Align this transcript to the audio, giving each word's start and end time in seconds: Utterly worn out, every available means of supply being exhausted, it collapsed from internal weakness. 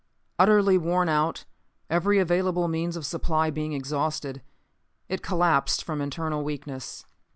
Utterly 0.39 0.79
worn 0.79 1.09
out, 1.09 1.45
every 1.87 2.17
available 2.17 2.67
means 2.67 2.95
of 2.97 3.05
supply 3.05 3.51
being 3.51 3.73
exhausted, 3.73 4.41
it 5.07 5.21
collapsed 5.21 5.83
from 5.83 6.01
internal 6.01 6.43
weakness. 6.43 7.05